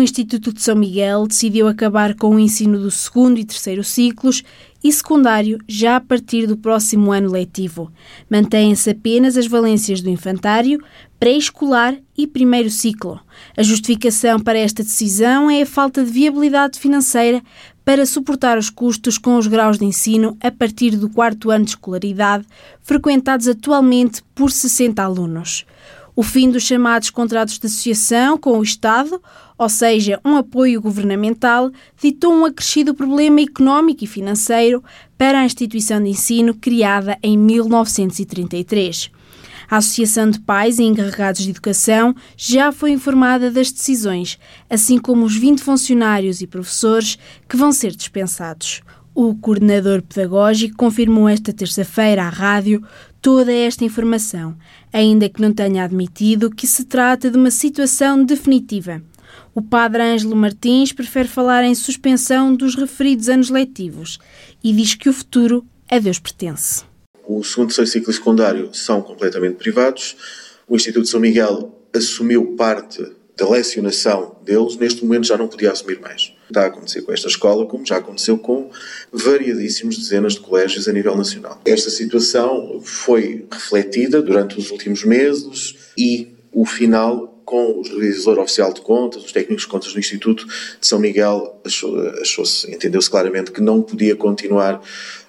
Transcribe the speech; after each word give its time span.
o 0.00 0.02
Instituto 0.02 0.52
de 0.52 0.62
São 0.62 0.74
Miguel 0.74 1.26
decidiu 1.26 1.68
acabar 1.68 2.14
com 2.14 2.34
o 2.34 2.40
ensino 2.40 2.78
do 2.78 2.90
segundo 2.90 3.38
e 3.38 3.44
terceiro 3.44 3.84
ciclos 3.84 4.42
e 4.82 4.90
secundário 4.90 5.58
já 5.68 5.96
a 5.96 6.00
partir 6.00 6.46
do 6.46 6.56
próximo 6.56 7.12
ano 7.12 7.30
letivo. 7.30 7.92
Mantêm-se 8.30 8.88
apenas 8.90 9.36
as 9.36 9.46
valências 9.46 10.00
do 10.00 10.08
infantário, 10.08 10.82
pré-escolar 11.18 11.98
e 12.16 12.26
primeiro 12.26 12.70
ciclo. 12.70 13.20
A 13.54 13.62
justificação 13.62 14.40
para 14.40 14.58
esta 14.58 14.82
decisão 14.82 15.50
é 15.50 15.62
a 15.62 15.66
falta 15.66 16.02
de 16.02 16.10
viabilidade 16.10 16.78
financeira 16.78 17.42
para 17.84 18.06
suportar 18.06 18.56
os 18.56 18.70
custos 18.70 19.18
com 19.18 19.36
os 19.36 19.46
graus 19.46 19.78
de 19.78 19.84
ensino 19.84 20.34
a 20.42 20.50
partir 20.50 20.96
do 20.96 21.10
quarto 21.10 21.50
ano 21.50 21.66
de 21.66 21.72
escolaridade, 21.72 22.46
frequentados 22.82 23.46
atualmente 23.46 24.22
por 24.34 24.50
60 24.50 25.02
alunos. 25.02 25.66
O 26.14 26.22
fim 26.22 26.50
dos 26.50 26.64
chamados 26.64 27.10
contratos 27.10 27.58
de 27.58 27.66
associação 27.66 28.36
com 28.36 28.58
o 28.58 28.62
Estado, 28.62 29.20
ou 29.56 29.68
seja, 29.68 30.20
um 30.24 30.36
apoio 30.36 30.80
governamental, 30.80 31.70
ditou 32.00 32.32
um 32.32 32.44
acrescido 32.44 32.94
problema 32.94 33.40
económico 33.40 34.04
e 34.04 34.06
financeiro 34.06 34.82
para 35.16 35.40
a 35.40 35.44
instituição 35.44 36.02
de 36.02 36.10
ensino 36.10 36.54
criada 36.54 37.16
em 37.22 37.38
1933. 37.38 39.10
A 39.70 39.76
Associação 39.76 40.28
de 40.28 40.40
Pais 40.40 40.80
e 40.80 40.82
Encarregados 40.82 41.42
de 41.42 41.50
Educação 41.50 42.12
já 42.36 42.72
foi 42.72 42.90
informada 42.90 43.52
das 43.52 43.70
decisões, 43.70 44.36
assim 44.68 44.98
como 44.98 45.24
os 45.24 45.36
20 45.36 45.62
funcionários 45.62 46.40
e 46.40 46.46
professores 46.46 47.16
que 47.48 47.56
vão 47.56 47.70
ser 47.70 47.94
dispensados. 47.94 48.82
O 49.14 49.34
coordenador 49.36 50.02
pedagógico 50.02 50.76
confirmou 50.76 51.28
esta 51.28 51.52
terça-feira 51.52 52.24
à 52.24 52.28
rádio 52.28 52.82
toda 53.20 53.52
esta 53.52 53.84
informação, 53.84 54.56
ainda 54.92 55.28
que 55.28 55.40
não 55.40 55.52
tenha 55.52 55.84
admitido 55.84 56.50
que 56.50 56.66
se 56.66 56.84
trata 56.84 57.30
de 57.30 57.36
uma 57.36 57.50
situação 57.50 58.24
definitiva. 58.24 59.02
O 59.54 59.62
padre 59.62 60.02
Ângelo 60.02 60.36
Martins 60.36 60.92
prefere 60.92 61.28
falar 61.28 61.64
em 61.64 61.74
suspensão 61.74 62.54
dos 62.54 62.74
referidos 62.74 63.28
anos 63.28 63.50
letivos 63.50 64.18
e 64.62 64.72
diz 64.72 64.94
que 64.94 65.08
o 65.08 65.12
futuro 65.12 65.64
a 65.90 65.98
Deus 65.98 66.18
pertence. 66.18 66.84
O 67.26 67.42
segundo 67.42 67.70
e 67.70 67.74
terceiro 67.74 67.90
ciclo 67.90 68.12
secundário 68.12 68.70
são 68.72 69.02
completamente 69.02 69.56
privados. 69.56 70.16
O 70.68 70.76
Instituto 70.76 71.04
de 71.04 71.10
São 71.10 71.20
Miguel 71.20 71.80
assumiu 71.94 72.54
parte 72.56 73.04
da 73.40 73.48
lecionação 73.48 74.36
deles, 74.44 74.76
neste 74.76 75.02
momento 75.02 75.26
já 75.26 75.36
não 75.38 75.48
podia 75.48 75.72
assumir 75.72 75.98
mais. 75.98 76.34
Está 76.46 76.64
a 76.64 76.66
acontecer 76.66 77.00
com 77.00 77.10
esta 77.10 77.26
escola, 77.26 77.64
como 77.64 77.86
já 77.86 77.96
aconteceu 77.96 78.36
com 78.36 78.70
variadíssimos 79.10 79.96
dezenas 79.96 80.34
de 80.34 80.40
colégios 80.40 80.86
a 80.86 80.92
nível 80.92 81.16
nacional. 81.16 81.58
Esta 81.64 81.88
situação 81.88 82.82
foi 82.84 83.46
refletida 83.50 84.20
durante 84.20 84.58
os 84.58 84.70
últimos 84.70 85.04
meses 85.04 85.74
e 85.96 86.28
o 86.52 86.66
final 86.66 87.28
com 87.46 87.80
o 87.80 87.82
revisor 87.82 88.38
oficial 88.38 88.74
de 88.74 88.82
contas, 88.82 89.24
os 89.24 89.32
técnicos 89.32 89.64
de 89.64 89.70
contas 89.70 89.92
do 89.94 89.98
Instituto 89.98 90.46
de 90.46 90.86
São 90.86 91.00
Miguel, 91.00 91.58
achou-se, 91.64 92.20
achou 92.20 92.44
entendeu-se 92.68 93.10
claramente 93.10 93.50
que 93.50 93.62
não 93.62 93.80
podia 93.80 94.14
continuar 94.14 94.82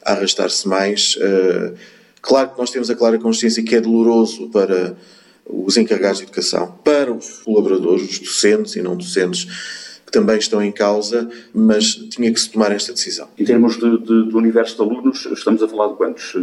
a 0.04 0.12
arrastar-se 0.12 0.68
mais. 0.68 1.16
Uh, 1.16 1.74
claro 2.22 2.50
que 2.50 2.60
nós 2.60 2.70
temos 2.70 2.90
a 2.90 2.96
clara 2.96 3.18
consciência 3.18 3.64
que 3.64 3.74
é 3.74 3.82
doloroso 3.82 4.50
para 4.50 4.98
os 5.52 5.78
encarregados 5.78 6.20
de 6.20 6.24
educação, 6.24 6.76
para 6.84 7.12
os 7.12 7.40
colaboradores, 7.40 8.10
os 8.10 8.20
docentes 8.20 8.76
e 8.76 8.82
não 8.82 8.96
docentes, 8.96 9.46
que 10.06 10.12
também 10.12 10.38
estão 10.38 10.62
em 10.62 10.72
causa, 10.72 11.30
mas 11.54 11.94
tinha 11.94 12.32
que 12.34 12.40
se 12.40 12.50
tomar 12.50 12.72
esta 12.72 12.94
decisão. 12.94 13.28
Em 13.38 13.46
termos 13.46 13.78
de, 13.78 13.98
de, 14.00 14.30
do 14.30 14.38
universo 14.38 14.76
de 14.76 14.82
alunos, 14.82 15.26
estamos 15.26 15.62
a 15.62 15.68
falar 15.68 15.90
de 15.90 15.96
quantos? 15.96 16.34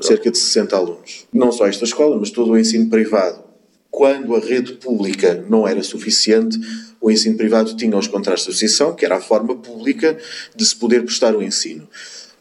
Cerca 0.00 0.30
de 0.30 0.38
60 0.38 0.76
alunos. 0.76 1.26
Não 1.32 1.50
só 1.50 1.66
esta 1.66 1.84
escola, 1.84 2.16
mas 2.18 2.30
todo 2.30 2.52
o 2.52 2.58
ensino 2.58 2.88
privado. 2.88 3.42
Quando 3.90 4.36
a 4.36 4.38
rede 4.38 4.74
pública 4.74 5.44
não 5.48 5.66
era 5.66 5.82
suficiente, 5.82 6.58
o 7.00 7.10
ensino 7.10 7.36
privado 7.36 7.74
tinha 7.74 7.96
os 7.96 8.06
contratos 8.06 8.44
de 8.44 8.50
associação, 8.50 8.94
que 8.94 9.04
era 9.04 9.16
a 9.16 9.20
forma 9.20 9.56
pública 9.56 10.18
de 10.54 10.64
se 10.64 10.76
poder 10.76 11.02
prestar 11.04 11.34
o 11.34 11.42
ensino 11.42 11.88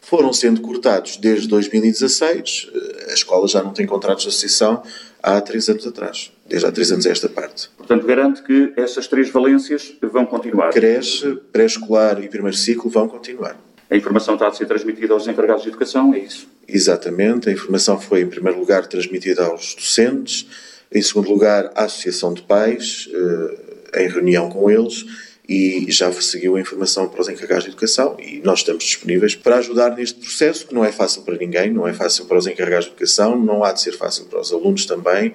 foram 0.07 0.31
sendo 0.31 0.61
cortados 0.61 1.17
desde 1.17 1.49
2016. 1.49 2.71
A 3.09 3.13
escola 3.13 3.45
já 3.45 3.61
não 3.61 3.73
tem 3.73 3.85
contratos 3.85 4.23
de 4.23 4.29
associação 4.29 4.81
há 5.21 5.41
três 5.41 5.67
anos 5.67 5.85
atrás, 5.85 6.31
desde 6.47 6.65
há 6.65 6.71
três 6.71 6.91
anos 6.93 7.05
a 7.05 7.11
esta 7.11 7.27
parte. 7.27 7.69
Portanto, 7.75 8.07
garante 8.07 8.41
que 8.41 8.71
essas 8.77 9.05
três 9.07 9.29
valências 9.29 9.93
vão 10.01 10.25
continuar? 10.25 10.69
Creche, 10.69 11.37
pré-escolar 11.51 12.23
e 12.23 12.29
primeiro 12.29 12.55
ciclo 12.55 12.89
vão 12.89 13.09
continuar. 13.09 13.59
A 13.89 13.97
informação 13.97 14.35
está 14.35 14.47
a 14.47 14.53
ser 14.53 14.65
transmitida 14.65 15.13
aos 15.13 15.27
encarregados 15.27 15.63
de 15.63 15.69
educação, 15.69 16.13
é 16.13 16.19
isso? 16.19 16.47
Exatamente. 16.65 17.49
A 17.49 17.51
informação 17.51 17.99
foi, 17.99 18.21
em 18.21 18.27
primeiro 18.27 18.59
lugar, 18.59 18.87
transmitida 18.87 19.45
aos 19.45 19.75
docentes, 19.75 20.47
em 20.89 21.01
segundo 21.01 21.29
lugar, 21.29 21.69
à 21.75 21.83
Associação 21.83 22.33
de 22.33 22.43
Pais, 22.43 23.09
eh, 23.13 24.03
em 24.03 24.07
reunião 24.07 24.49
com 24.49 24.69
eles, 24.71 25.05
e 25.47 25.85
já 25.89 26.11
seguiu 26.11 26.55
a 26.55 26.59
informação 26.59 27.07
para 27.07 27.21
os 27.21 27.29
encarregados 27.29 27.63
de 27.63 27.69
educação 27.69 28.17
e 28.19 28.41
nós 28.43 28.59
estamos 28.59 28.83
disponíveis 28.83 29.33
para 29.33 29.57
ajudar 29.57 29.95
neste 29.95 30.19
processo 30.19 30.67
que 30.67 30.75
não 30.75 30.83
é 30.83 30.91
fácil 30.91 31.21
para 31.21 31.37
ninguém, 31.37 31.71
não 31.71 31.87
é 31.87 31.93
fácil 31.93 32.25
para 32.25 32.37
os 32.37 32.47
encarregados 32.47 32.85
de 32.85 32.91
educação, 32.91 33.39
não 33.39 33.63
há 33.63 33.71
de 33.71 33.81
ser 33.81 33.93
fácil 33.93 34.25
para 34.25 34.41
os 34.41 34.51
alunos 34.51 34.85
também, 34.85 35.33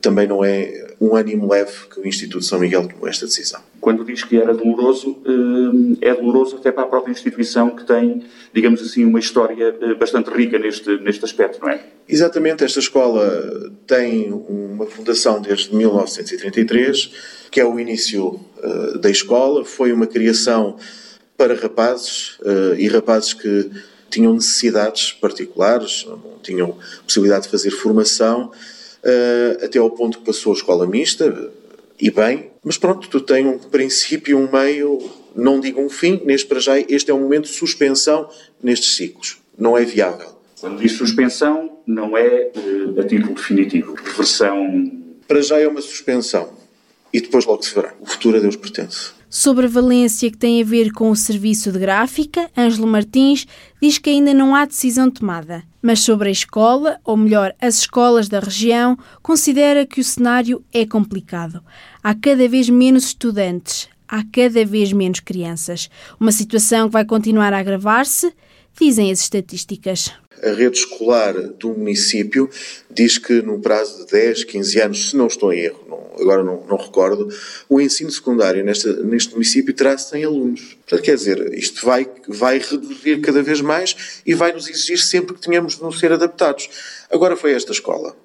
também 0.00 0.26
não 0.26 0.44
é 0.44 0.94
um 1.00 1.14
ânimo 1.14 1.50
leve 1.50 1.72
que 1.92 2.00
o 2.00 2.06
Instituto 2.06 2.44
São 2.44 2.58
Miguel 2.58 2.88
tomou 2.88 3.06
esta 3.06 3.26
decisão. 3.26 3.60
Quando 3.82 4.04
diz 4.04 4.22
que 4.22 4.36
era 4.36 4.54
doloroso, 4.54 5.16
eh, 5.26 6.08
é 6.08 6.14
doloroso 6.14 6.54
até 6.54 6.70
para 6.70 6.84
a 6.84 6.86
própria 6.86 7.10
instituição 7.10 7.70
que 7.70 7.84
tem, 7.84 8.22
digamos 8.54 8.80
assim, 8.80 9.04
uma 9.04 9.18
história 9.18 9.76
eh, 9.80 9.94
bastante 9.94 10.30
rica 10.30 10.56
neste, 10.56 10.98
neste 10.98 11.24
aspecto, 11.24 11.60
não 11.60 11.68
é? 11.68 11.84
Exatamente, 12.08 12.62
esta 12.62 12.78
escola 12.78 13.72
tem 13.84 14.32
uma 14.48 14.86
fundação 14.86 15.42
desde 15.42 15.74
1933 15.74 17.10
que 17.50 17.58
é 17.58 17.64
o 17.66 17.78
início 17.78 18.40
uh, 18.62 18.98
da 18.98 19.10
escola. 19.10 19.64
Foi 19.64 19.92
uma 19.92 20.06
criação 20.06 20.76
para 21.36 21.54
rapazes 21.56 22.38
e 22.78 22.86
rapazes 22.86 23.34
que 23.34 23.68
tinham 24.08 24.32
necessidades 24.32 25.12
particulares, 25.12 26.06
não 26.06 26.38
tinham 26.40 26.78
possibilidade 27.04 27.44
de 27.44 27.50
fazer 27.50 27.70
formação, 27.70 28.52
até 29.62 29.78
ao 29.78 29.90
ponto 29.90 30.18
que 30.18 30.24
passou 30.24 30.52
a 30.52 30.56
escola 30.56 30.86
mista, 30.86 31.50
e 32.00 32.10
bem, 32.12 32.51
mas 32.64 32.78
pronto, 32.78 33.08
tu 33.08 33.20
tens 33.20 33.46
um 33.46 33.58
princípio, 33.58 34.38
um 34.38 34.50
meio, 34.50 34.98
não 35.34 35.60
digo 35.60 35.80
um 35.80 35.88
fim, 35.88 36.20
neste 36.24 36.46
para 36.46 36.60
já, 36.60 36.78
este 36.78 37.10
é 37.10 37.14
um 37.14 37.20
momento 37.20 37.44
de 37.44 37.54
suspensão 37.54 38.28
nestes 38.62 38.96
ciclos. 38.96 39.38
Não 39.58 39.76
é 39.76 39.84
viável. 39.84 40.30
Quando 40.60 40.80
diz 40.80 40.92
suspensão, 40.92 41.78
não 41.86 42.16
é 42.16 42.50
a 42.98 43.04
título 43.04 43.34
definitivo. 43.34 43.94
Reversão. 43.94 44.92
Para 45.26 45.42
já 45.42 45.58
é 45.58 45.66
uma 45.66 45.80
suspensão 45.80 46.50
e 47.12 47.20
depois 47.20 47.44
logo 47.44 47.62
se 47.62 47.74
verá. 47.74 47.94
O 48.00 48.06
futuro 48.06 48.36
a 48.36 48.40
Deus 48.40 48.56
pertence. 48.56 49.12
Sobre 49.34 49.64
a 49.64 49.68
valência 49.68 50.30
que 50.30 50.36
tem 50.36 50.60
a 50.60 50.64
ver 50.64 50.92
com 50.92 51.10
o 51.10 51.16
serviço 51.16 51.72
de 51.72 51.78
gráfica, 51.78 52.50
Ângelo 52.54 52.86
Martins 52.86 53.46
diz 53.80 53.96
que 53.96 54.10
ainda 54.10 54.34
não 54.34 54.54
há 54.54 54.66
decisão 54.66 55.10
tomada. 55.10 55.62
Mas 55.80 56.00
sobre 56.00 56.28
a 56.28 56.30
escola, 56.30 57.00
ou 57.02 57.16
melhor, 57.16 57.54
as 57.58 57.78
escolas 57.78 58.28
da 58.28 58.40
região, 58.40 58.94
considera 59.22 59.86
que 59.86 60.02
o 60.02 60.04
cenário 60.04 60.62
é 60.70 60.84
complicado. 60.84 61.64
Há 62.02 62.14
cada 62.14 62.46
vez 62.46 62.68
menos 62.68 63.04
estudantes, 63.04 63.88
há 64.06 64.22
cada 64.22 64.66
vez 64.66 64.92
menos 64.92 65.20
crianças. 65.20 65.88
Uma 66.20 66.30
situação 66.30 66.88
que 66.88 66.92
vai 66.92 67.06
continuar 67.06 67.54
a 67.54 67.58
agravar-se, 67.58 68.34
dizem 68.78 69.10
as 69.10 69.20
estatísticas 69.20 70.12
a 70.42 70.50
rede 70.50 70.76
escolar 70.76 71.34
do 71.34 71.68
município 71.68 72.50
diz 72.90 73.16
que 73.16 73.40
no 73.40 73.60
prazo 73.60 74.04
de 74.04 74.10
10, 74.10 74.44
15 74.44 74.80
anos, 74.80 75.10
se 75.10 75.16
não 75.16 75.28
estou 75.28 75.52
em 75.52 75.60
erro, 75.60 75.84
não, 75.88 76.20
agora 76.20 76.42
não, 76.42 76.66
não, 76.66 76.76
recordo, 76.76 77.28
o 77.68 77.80
ensino 77.80 78.10
secundário 78.10 78.64
neste, 78.64 78.88
neste 79.04 79.32
município 79.32 79.72
terá 79.72 79.96
100 79.96 80.24
alunos. 80.24 80.76
Portanto, 80.80 81.04
quer 81.04 81.14
dizer, 81.14 81.54
isto 81.54 81.86
vai, 81.86 82.08
vai 82.26 82.58
reduzir 82.58 83.20
cada 83.20 83.42
vez 83.42 83.60
mais 83.60 84.20
e 84.26 84.34
vai 84.34 84.52
nos 84.52 84.68
exigir 84.68 84.98
sempre 84.98 85.34
que 85.34 85.40
tenhamos 85.40 85.76
de 85.76 85.82
nos 85.82 86.00
ser 86.00 86.12
adaptados. 86.12 86.68
Agora 87.08 87.36
foi 87.36 87.52
esta 87.52 87.70
escola. 87.70 88.16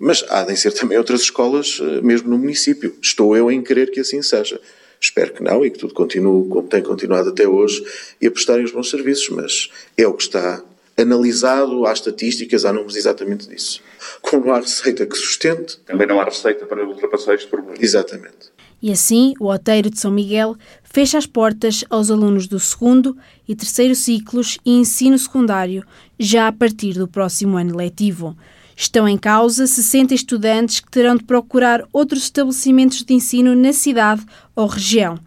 Mas 0.00 0.24
há 0.28 0.44
de 0.44 0.56
ser 0.56 0.72
também 0.72 0.96
outras 0.96 1.22
escolas, 1.22 1.80
eh, 1.82 2.00
mesmo 2.00 2.30
no 2.30 2.38
município. 2.38 2.96
Estou 3.02 3.36
eu 3.36 3.50
em 3.50 3.60
querer 3.60 3.90
que 3.90 3.98
assim 3.98 4.22
seja. 4.22 4.60
Espero 5.00 5.32
que 5.32 5.42
não 5.42 5.64
e 5.64 5.70
que 5.70 5.78
tudo 5.78 5.94
continue 5.94 6.48
como 6.48 6.68
tem 6.68 6.82
continuado 6.82 7.30
até 7.30 7.46
hoje 7.46 7.84
e 8.20 8.26
a 8.26 8.30
prestarem 8.30 8.64
os 8.64 8.72
bons 8.72 8.90
serviços, 8.90 9.28
mas 9.30 9.70
é 9.96 10.06
o 10.06 10.14
que 10.14 10.22
está 10.22 10.62
analisado, 10.96 11.86
há 11.86 11.92
estatísticas, 11.92 12.64
há 12.64 12.72
números 12.72 12.96
exatamente 12.96 13.48
disso. 13.48 13.80
Como 14.20 14.46
não 14.46 14.54
há 14.54 14.60
receita 14.60 15.06
que 15.06 15.16
sustente. 15.16 15.78
Também 15.86 16.06
não 16.06 16.20
há 16.20 16.24
receita 16.24 16.66
para 16.66 16.84
ultrapassar 16.84 17.34
este 17.34 17.46
problema. 17.46 17.76
Exatamente. 17.80 18.58
E 18.80 18.92
assim, 18.92 19.34
o 19.40 19.46
Oteiro 19.46 19.90
de 19.90 19.98
São 19.98 20.10
Miguel 20.10 20.56
fecha 20.82 21.18
as 21.18 21.26
portas 21.26 21.84
aos 21.90 22.10
alunos 22.10 22.46
do 22.46 22.58
segundo 22.60 23.16
e 23.46 23.54
terceiro 23.54 23.94
ciclos 23.94 24.58
e 24.64 24.72
ensino 24.78 25.18
secundário, 25.18 25.84
já 26.18 26.48
a 26.48 26.52
partir 26.52 26.94
do 26.94 27.08
próximo 27.08 27.56
ano 27.56 27.76
letivo. 27.76 28.36
Estão 28.80 29.08
em 29.08 29.18
causa 29.18 29.66
60 29.66 30.14
estudantes 30.14 30.78
que 30.78 30.88
terão 30.88 31.16
de 31.16 31.24
procurar 31.24 31.82
outros 31.92 32.22
estabelecimentos 32.22 33.02
de 33.02 33.12
ensino 33.12 33.52
na 33.56 33.72
cidade 33.72 34.24
ou 34.54 34.68
região. 34.68 35.18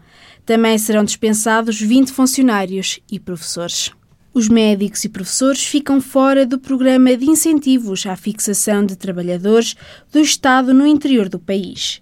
Também 0.46 0.78
serão 0.78 1.04
dispensados 1.04 1.78
20 1.78 2.12
funcionários 2.12 2.98
e 3.10 3.20
professores. 3.20 3.90
Os 4.32 4.48
médicos 4.48 5.04
e 5.04 5.08
professores 5.10 5.62
ficam 5.66 6.00
fora 6.00 6.46
do 6.46 6.58
programa 6.58 7.14
de 7.14 7.28
incentivos 7.28 8.06
à 8.06 8.16
fixação 8.16 8.86
de 8.86 8.96
trabalhadores 8.96 9.76
do 10.10 10.18
Estado 10.18 10.72
no 10.72 10.86
interior 10.86 11.28
do 11.28 11.38
país. 11.38 12.00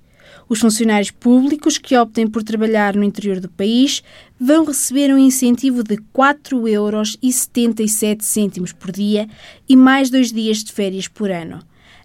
Os 0.50 0.58
funcionários 0.58 1.12
públicos 1.12 1.78
que 1.78 1.96
optem 1.96 2.26
por 2.26 2.42
trabalhar 2.42 2.96
no 2.96 3.04
interior 3.04 3.38
do 3.38 3.48
país 3.48 4.02
vão 4.38 4.64
receber 4.64 5.14
um 5.14 5.18
incentivo 5.18 5.84
de 5.84 5.96
4,77 6.12 8.56
euros 8.56 8.72
por 8.72 8.90
dia 8.90 9.28
e 9.68 9.76
mais 9.76 10.10
dois 10.10 10.32
dias 10.32 10.64
de 10.64 10.72
férias 10.72 11.06
por 11.06 11.30
ano. 11.30 11.60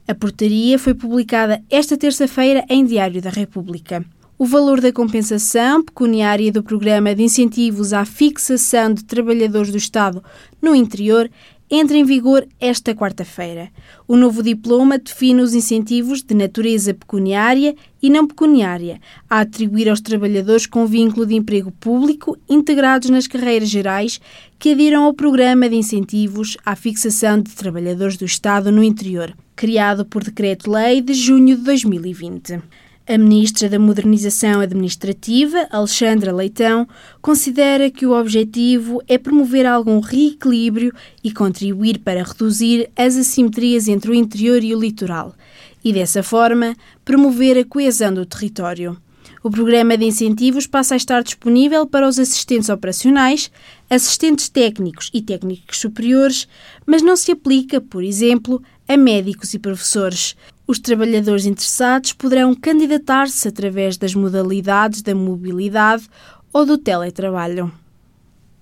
A 0.08 0.14
portaria 0.14 0.78
foi 0.78 0.94
publicada 0.94 1.60
esta 1.72 1.98
terça-feira 1.98 2.64
em 2.70 2.86
Diário 2.86 3.20
da 3.20 3.32
República. 3.32 4.06
O 4.38 4.46
valor 4.46 4.80
da 4.80 4.94
compensação 4.94 5.84
pecuniária 5.84 6.52
do 6.52 6.62
Programa 6.62 7.16
de 7.16 7.24
Incentivos 7.24 7.94
à 7.94 8.06
Fixação 8.06 8.94
de 8.94 9.04
Trabalhadores 9.06 9.72
do 9.72 9.78
Estado 9.78 10.24
no 10.62 10.76
Interior 10.76 11.32
entra 11.80 11.98
em 11.98 12.04
vigor 12.04 12.48
esta 12.60 12.94
quarta-feira. 12.94 13.70
O 14.08 14.16
novo 14.16 14.42
diploma 14.42 14.98
define 14.98 15.42
os 15.42 15.54
incentivos 15.54 16.22
de 16.22 16.34
natureza 16.36 16.94
pecuniária 16.94 17.76
e 18.02 18.10
não 18.10 18.28
pecuniária 18.28 19.00
a 19.30 19.42
atribuir 19.42 19.90
aos 19.90 20.02
trabalhadores 20.02 20.66
com 20.66 20.86
vínculo 20.86 21.26
de 21.26 21.36
emprego 21.36 21.72
público 21.72 22.38
integrados 22.50 23.10
nas 23.10 23.28
carreiras 23.28 23.70
gerais 23.70 24.20
que 24.58 24.72
adiram 24.72 25.04
ao 25.04 25.14
Programa 25.14 25.68
de 25.68 25.76
Incentivos 25.76 26.58
à 26.66 26.76
Fixação 26.76 27.42
de 27.42 27.52
Trabalhadores 27.52 28.18
do 28.18 28.26
Estado 28.26 28.72
no 28.72 28.84
Interior, 28.84 29.36
criado 29.56 30.06
por 30.06 30.24
Decreto-Lei 30.24 31.02
de 31.02 31.14
junho 31.14 31.56
de 31.56 31.64
2020. 31.64 32.62
A 33.08 33.20
ministra 33.20 33.70
da 33.70 33.78
Modernização 33.78 34.62
Administrativa, 34.62 35.68
Alexandra 35.70 36.34
Leitão, 36.34 36.88
considera 37.22 37.92
que 37.92 38.04
o 38.04 38.20
objetivo 38.20 39.00
é 39.08 39.16
promover 39.16 39.68
algum 39.68 40.00
reequilíbrio 40.00 40.92
e 41.24 41.32
contribuir 41.32 42.00
para 42.00 42.24
reduzir 42.24 42.90
as 42.96 43.16
assimetrias 43.16 43.88
entre 43.88 44.10
o 44.10 44.16
interior 44.16 44.64
e 44.64 44.74
o 44.74 44.80
litoral, 44.80 45.36
e 45.84 45.94
dessa 45.94 46.24
forma 46.24 46.76
promover 47.04 47.60
a 47.60 47.64
coesão 47.64 48.12
do 48.12 48.26
território. 48.26 48.98
O 49.44 49.52
programa 49.52 49.96
de 49.96 50.06
incentivos 50.06 50.66
passa 50.66 50.96
a 50.96 50.98
estar 50.98 51.22
disponível 51.22 51.86
para 51.86 52.08
os 52.08 52.18
assistentes 52.18 52.70
operacionais, 52.70 53.52
assistentes 53.88 54.50
técnicos 54.50 55.12
e 55.14 55.22
técnicos 55.22 55.78
superiores, 55.78 56.48
mas 56.88 57.04
não 57.04 57.16
se 57.16 57.32
aplica, 57.32 57.80
por 57.80 58.04
exemplo, 58.04 58.64
a 58.88 58.98
médicos 58.98 59.54
e 59.54 59.60
professores. 59.60 60.36
Os 60.68 60.80
trabalhadores 60.80 61.46
interessados 61.46 62.14
poderão 62.14 62.56
candidatar-se 62.56 63.48
através 63.48 63.98
das 63.98 64.16
modalidades 64.16 65.04
da 65.04 65.14
mobilidade 65.14 66.10
ou 66.52 66.66
do 66.66 66.78
teletrabalho. 66.78 67.72